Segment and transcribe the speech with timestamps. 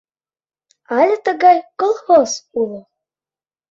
[0.97, 2.79] Але тыгай колхоз уло.